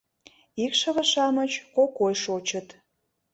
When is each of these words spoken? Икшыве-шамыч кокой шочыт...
Икшыве-шамыч 0.63 1.51
кокой 1.75 2.13
шочыт... 2.23 2.67